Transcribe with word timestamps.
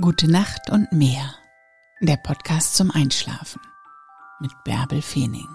Gute 0.00 0.28
Nacht 0.28 0.70
und 0.70 0.90
mehr. 0.90 1.36
Der 2.00 2.16
Podcast 2.16 2.74
zum 2.74 2.90
Einschlafen 2.90 3.60
mit 4.40 4.50
Bärbel 4.64 5.00
Feening. 5.00 5.46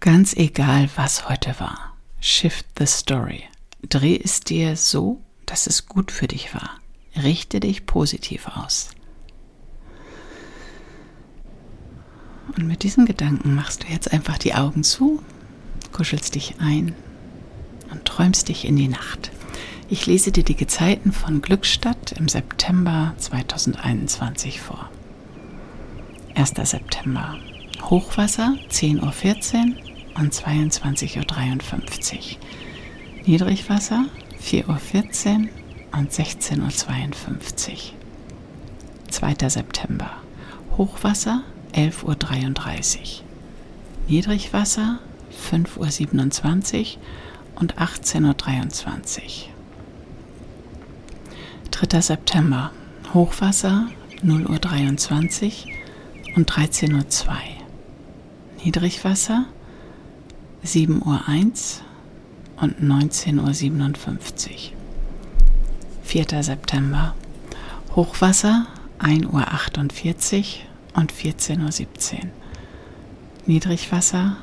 Ganz 0.00 0.34
egal, 0.34 0.90
was 0.96 1.28
heute 1.28 1.60
war. 1.60 1.96
Shift 2.18 2.66
the 2.80 2.86
story. 2.86 3.44
Dreh 3.88 4.20
es 4.20 4.40
dir 4.40 4.76
so, 4.76 5.22
dass 5.46 5.68
es 5.68 5.86
gut 5.86 6.10
für 6.10 6.26
dich 6.26 6.52
war. 6.52 6.80
Richte 7.14 7.60
dich 7.60 7.86
positiv 7.86 8.48
aus. 8.48 8.90
Und 12.56 12.66
mit 12.66 12.82
diesen 12.82 13.06
Gedanken 13.06 13.54
machst 13.54 13.84
du 13.84 13.86
jetzt 13.86 14.12
einfach 14.12 14.36
die 14.36 14.54
Augen 14.54 14.82
zu, 14.82 15.22
kuschelst 15.92 16.34
dich 16.34 16.56
ein 16.58 16.96
träumst 18.18 18.48
dich 18.48 18.64
in 18.64 18.74
die 18.74 18.88
Nacht. 18.88 19.30
Ich 19.88 20.06
lese 20.06 20.32
dir 20.32 20.42
die 20.42 20.56
Gezeiten 20.56 21.12
von 21.12 21.40
Glückstadt 21.40 22.10
im 22.18 22.28
September 22.28 23.14
2021 23.16 24.60
vor. 24.60 24.90
1. 26.34 26.54
September. 26.64 27.38
Hochwasser 27.80 28.56
10.14 28.70 29.02
Uhr 29.04 30.20
und 30.20 30.34
22.53 30.34 32.16
Uhr. 32.16 32.38
Niedrigwasser 33.24 34.06
4.14 34.42 34.64
Uhr 34.66 35.48
und 35.96 36.10
16.52 36.10 37.70
Uhr. 37.70 37.78
2. 39.10 39.48
September. 39.48 40.10
Hochwasser 40.76 41.44
11.33 41.72 42.98
Uhr. 42.98 43.24
Niedrigwasser 44.08 44.98
5.27 45.52 46.96
Uhr 46.96 47.02
und 47.58 47.76
18.23 47.76 49.20
Uhr. 49.20 49.58
3. 51.70 52.00
September. 52.00 52.70
Hochwasser 53.14 53.88
0.23 54.24 55.66
Uhr 55.66 56.36
und 56.36 56.50
13.02 56.50 57.28
Uhr. 57.28 57.34
Niedrigwasser 58.64 59.46
7.01 60.64 61.80
Uhr 62.56 62.62
und 62.62 62.82
19.57 62.82 64.50
Uhr. 64.50 64.78
4. 66.02 66.42
September. 66.42 67.14
Hochwasser 67.94 68.66
1.48 68.98 70.36
Uhr 70.38 71.00
und 71.00 71.12
14.17 71.12 72.14
Uhr. 72.14 72.20
Niedrigwasser 73.46 74.36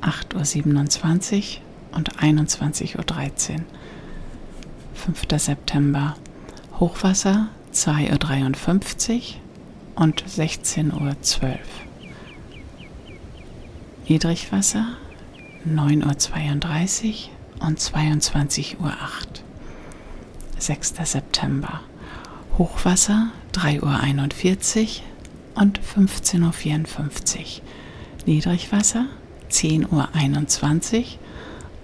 8.27 0.00 1.58
Uhr 1.58 1.61
und 1.92 2.18
21.13 2.18 3.52
Uhr. 3.52 3.64
5. 4.94 5.26
September. 5.36 6.16
Hochwasser 6.78 7.48
2.53 7.72 9.34
Uhr 9.96 10.02
und 10.02 10.24
16.12 10.24 10.92
Uhr. 10.92 11.58
Niedrigwasser 14.08 14.96
9.32 15.66 17.28
Uhr 17.60 17.66
und 17.66 17.78
22.08 17.78 18.80
Uhr. 18.80 18.92
6. 20.58 20.94
September. 21.04 21.80
Hochwasser 22.58 23.28
3.41 23.54 25.00
Uhr 25.56 25.62
und 25.62 25.80
15.54 25.80 27.38
Uhr. 27.38 27.62
Niedrigwasser 28.26 29.06
10.21 29.50 30.98
Uhr 30.98 31.04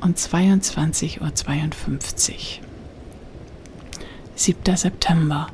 und 0.01 0.19
22.52 0.19 1.21
Uhr. 1.21 2.69
7. 4.35 4.77
September. 4.77 5.49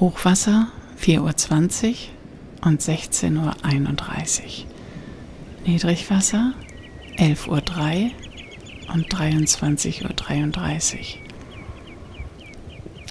Hochwasser 0.00 0.68
4.20 1.00 1.88
Uhr 1.88 2.68
und 2.68 2.80
16.31 2.80 3.36
Uhr. 3.36 4.66
Niedrigwasser 5.66 6.54
11.03 7.16 7.48
Uhr 7.48 8.10
und 8.94 9.08
23.33 9.14 10.02
Uhr. 10.04 11.30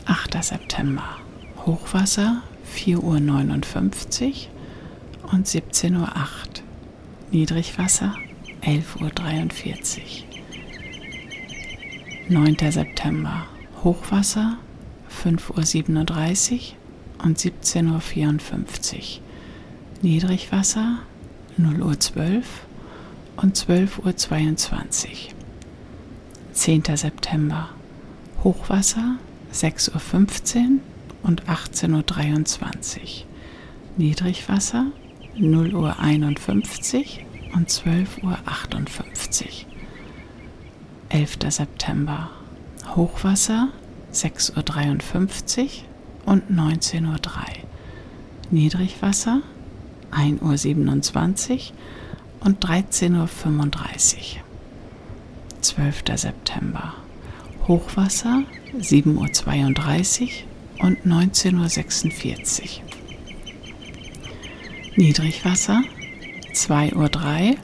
8. 0.05 0.43
September. 0.43 1.17
Hochwasser 1.65 2.41
4.59 2.75 4.25
Uhr 4.25 5.31
und 5.31 5.47
17.08 5.47 5.95
Uhr. 5.95 6.09
Niedrigwasser 7.31 8.15
11.43 8.63 8.93
Uhr. 8.99 10.28
9. 12.31 12.57
September. 12.71 13.47
Hochwasser 13.83 14.59
5.37 15.23 16.53
Uhr 16.53 17.25
und 17.25 17.39
17.54 17.39 18.95
Uhr. 18.95 19.01
Niedrigwasser 20.03 20.99
0.12 21.59 22.17
Uhr 22.17 22.43
und 23.37 23.57
12.22 23.57 25.07
Uhr. 25.07 25.15
10. 26.53 26.83
September. 26.97 27.69
Hochwasser 28.43 29.15
6.15 29.51 30.57
Uhr 30.59 30.79
und 31.23 31.45
18.23 31.45 32.99
Uhr. 32.99 33.07
Niedrigwasser 33.97 34.85
0.51 35.35 35.73
Uhr 35.73 37.55
und 37.55 37.69
12.58 37.71 38.21
Uhr. 38.23 39.68
11. 41.09 41.37
September. 41.49 42.29
Hochwasser 42.95 43.69
6.53 44.13 45.61
Uhr 45.61 46.33
und 46.33 46.51
19.03 46.51 47.03
Uhr. 47.03 47.17
Niedrigwasser 48.51 49.41
1.27 50.11 51.51
Uhr 51.51 51.59
und 52.41 52.63
13.35 52.63 53.15
Uhr. 53.15 54.43
12. 55.61 56.03
September. 56.15 56.93
Hochwasser 57.67 58.43
7.32 58.77 60.21
Uhr 60.79 60.85
und 60.85 60.99
19.46 61.05 62.61
Uhr. 62.61 62.89
Niedrigwasser 64.95 65.83
2.03 66.53 67.51
Uhr 67.51 67.57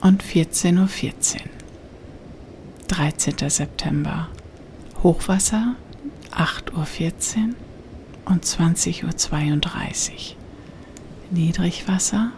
und 0.00 0.22
14.14 0.22 0.76
Uhr. 0.76 1.57
13. 2.88 3.48
September. 3.50 4.28
Hochwasser 5.02 5.74
8.14 6.32 7.36
Uhr 7.36 7.54
und 8.24 8.44
20.32 8.44 9.04
Uhr. 9.04 9.10
Niedrigwasser 11.30 12.32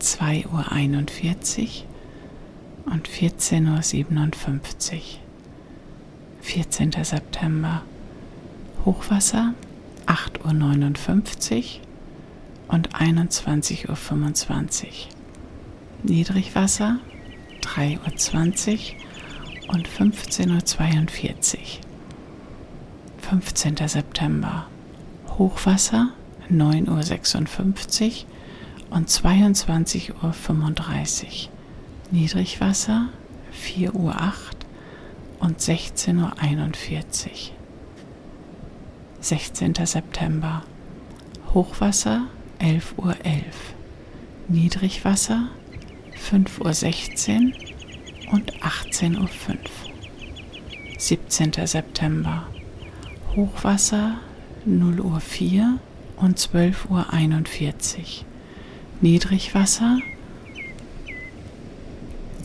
2.41 0.00 0.46
Uhr 0.46 0.64
und 2.92 3.08
14.57 3.08 4.94
Uhr. 4.94 5.00
14. 6.40 6.92
September. 7.02 7.82
Hochwasser 8.86 9.52
8.59 10.06 11.58
Uhr 11.58 11.64
und 12.68 12.94
21.25 12.96 13.88
Uhr. 13.88 13.96
Niedrigwasser 16.04 17.00
3.20 17.62 18.72
Uhr 18.72 18.78
und 19.68 19.88
15.42 19.88 21.56
Uhr. 21.56 21.60
15. 23.28 23.76
September. 23.88 24.66
Hochwasser 25.38 26.10
9.56 26.50 28.24
Uhr 28.90 28.96
und 28.96 29.08
22.35 29.08 30.12
Uhr. 30.22 31.50
Niedrigwasser 32.10 33.08
4.08 33.52 33.94
Uhr 33.94 34.12
und 35.40 35.60
16.41 35.60 36.14
Uhr. 36.14 37.54
16. 39.20 39.74
September. 39.86 40.62
Hochwasser 41.54 42.26
11.11 42.60 42.96
Uhr. 42.98 43.14
Niedrigwasser 44.48 45.48
5.16 46.30 47.54
Uhr 47.54 47.73
und 48.30 48.52
18.05 48.62 49.18
Uhr. 49.18 49.28
17. 50.98 51.52
September. 51.66 52.46
Hochwasser 53.36 54.18
0 54.64 55.00
Uhr 55.00 55.20
4 55.20 55.78
und 56.16 56.38
12.41 56.38 56.88
Uhr. 56.90 58.04
Niedrigwasser 59.00 59.98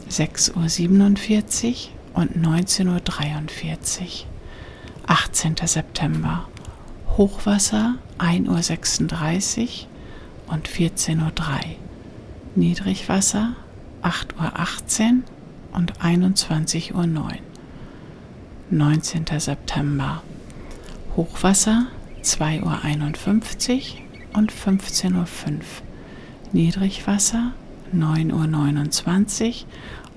6.47 0.10 1.90
Uhr 2.14 2.22
und 2.22 2.36
19.43 2.38 2.88
Uhr. 2.88 4.10
18. 5.06 5.56
September. 5.64 6.48
Hochwasser 7.18 7.96
1.36 8.18 9.62
Uhr 10.48 10.54
und 10.54 10.68
14.03 10.68 11.18
Uhr. 11.18 11.32
Niedrigwasser 12.56 13.56
8.18 14.02 15.18
Uhr 15.18 15.24
und 15.74 16.00
21.09 16.00 16.94
Uhr. 16.94 17.32
19. 18.72 19.26
September. 19.40 20.22
Hochwasser 21.16 21.88
2.51 22.24 22.62
Uhr 22.64 24.38
und 24.38 24.52
15.05 24.52 25.16
Uhr. 25.16 25.26
Niedrigwasser 26.52 27.54
9.29 27.96 29.64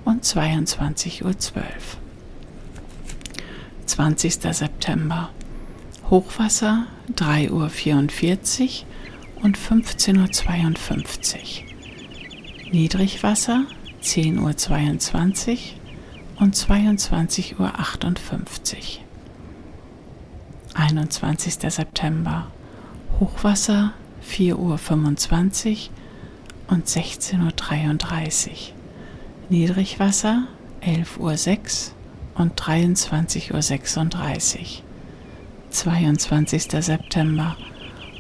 Uhr 0.04 0.12
und 0.12 0.24
22.12 0.24 1.24
Uhr. 1.24 1.32
20. 3.86 4.34
September. 4.54 5.30
Hochwasser 6.10 6.86
3.44 7.16 8.84
Uhr 9.40 9.44
und 9.44 9.58
15.52 9.58 11.34
Uhr. 11.36 12.72
Niedrigwasser 12.72 13.64
10.22 14.02 15.52
Uhr 15.52 15.58
und 16.40 16.56
22.58 16.56 17.58
Uhr. 17.58 17.72
21. 20.74 21.72
September. 21.72 22.50
Hochwasser 23.20 23.92
4.25 24.28 24.56
Uhr 24.56 24.78
und 26.68 26.86
16.33 26.86 28.48
Uhr. 28.48 28.54
Niedrigwasser 29.50 30.48
11.06 30.82 31.90
Uhr 31.90 31.94
und 32.40 32.60
23.36 32.60 34.58
Uhr. 34.58 34.64
22. 35.70 36.62
September. 36.84 37.56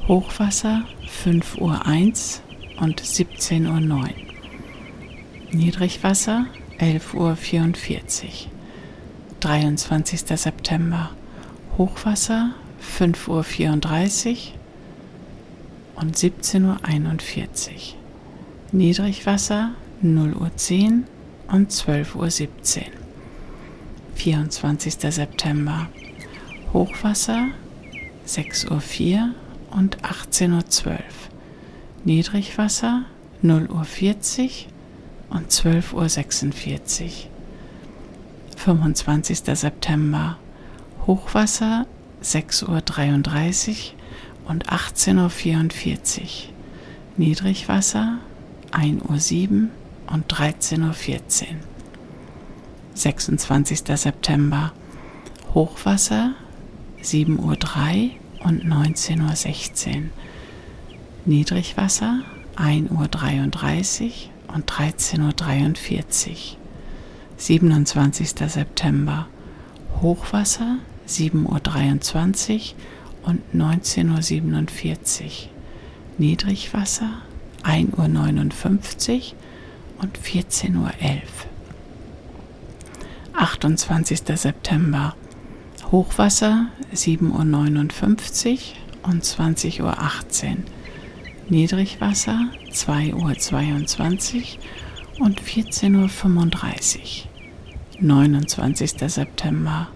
Hochwasser 0.06 0.82
5.01 1.24 1.60
Uhr 1.60 1.86
und 2.82 3.00
17.09 3.00 3.90
Uhr. 3.90 4.31
Niedrigwasser 5.54 6.46
11.44 6.78 7.14
Uhr. 7.14 7.34
23. 9.40 10.20
September. 10.40 11.10
Hochwasser 11.76 12.54
5.34 12.80 14.30
Uhr 14.30 14.36
und 15.96 16.16
17.41 16.16 16.62
Uhr. 16.64 17.78
Niedrigwasser 18.72 19.72
0.10 20.02 20.32
Uhr 20.38 21.54
und 21.54 21.70
12.17 21.70 22.78
Uhr. 22.78 22.84
24. 24.14 24.94
September. 25.14 25.88
Hochwasser 26.72 27.48
6.04 28.26 29.16
Uhr 29.16 29.34
und 29.76 29.98
18.12 29.98 30.86
Uhr. 30.86 30.98
Niedrigwasser 32.04 33.04
0.40 33.42 33.68
Uhr 33.68 34.71
und 35.32 35.50
12.46 35.50 37.02
Uhr. 37.04 37.10
25. 38.56 39.40
September. 39.54 40.38
Hochwasser 41.06 41.86
6.33 42.22 43.68
Uhr 43.68 44.50
und 44.50 44.68
18.44 44.68 46.20
Uhr. 46.20 46.28
Niedrigwasser 47.16 48.18
1.07 48.70 49.50
Uhr 49.50 49.68
und 50.12 50.32
13.14 50.32 50.82
Uhr. 50.82 50.92
26. 52.94 53.82
September. 53.94 54.72
Hochwasser 55.54 56.32
7.03 57.02 57.38
Uhr 57.38 58.46
und 58.46 58.64
19.16 58.64 59.96
Uhr. 59.96 60.02
Niedrigwasser 61.24 62.20
1.33 62.56 64.04
Uhr 64.04 64.31
und 64.54 64.70
13.43 64.70 66.30
Uhr. 66.30 66.36
27. 67.36 68.28
September. 68.48 69.26
Hochwasser 70.00 70.78
7.23 71.08 72.74
Uhr 73.24 73.28
und 73.28 73.42
19.47 73.54 75.22
Uhr. 75.24 75.30
Niedrigwasser 76.18 77.22
1.59 77.64 79.32
Uhr 79.32 80.02
und 80.02 80.18
14.11 80.18 80.76
Uhr. 80.76 80.90
28. 83.34 84.20
September. 84.34 85.14
Hochwasser 85.90 86.66
7.59 86.94 88.52
Uhr 88.52 89.10
und 89.10 89.24
20.18 89.24 89.82
Uhr. 89.82 89.94
Niedrigwasser 91.52 92.48
2.22 92.70 94.56
Uhr 95.18 95.26
und 95.26 95.42
14.35 95.42 97.24
Uhr. 97.26 98.00
29. 98.00 98.92
September. 99.12 99.88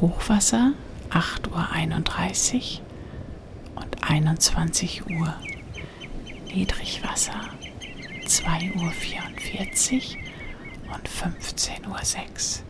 Hochwasser 0.00 0.72
8.31 1.10 2.80
Uhr 2.80 3.82
und 3.84 4.10
21 4.10 5.06
Uhr. 5.06 5.32
Niedrigwasser 6.52 7.40
2.44 8.26 10.16
Uhr 10.88 10.94
und 10.96 11.08
15.06 11.08 11.86
Uhr. 11.86 12.64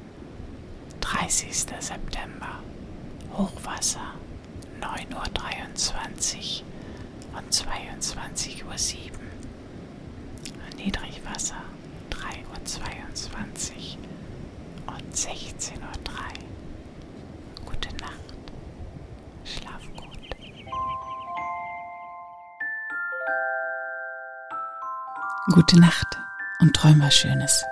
30. 1.00 1.56
September. 1.80 2.60
Hochwasser 3.32 4.12
9.23 4.82 6.60
Uhr 6.60 6.64
und 7.36 7.52
22.07 8.00 8.64
Uhr. 8.64 8.74
Niedrigwasser 10.76 11.62
3.22 12.10 13.96
Uhr 14.86 14.94
und 14.94 15.14
16.03 15.14 15.72
Uhr. 15.72 17.64
Gute 17.64 17.88
Nacht. 17.96 18.34
Schlaf 19.44 19.82
gut. 19.96 20.18
Gute 25.54 25.80
Nacht 25.80 26.18
und 26.60 26.74
träum 26.74 27.00
was 27.00 27.14
Schönes. 27.14 27.64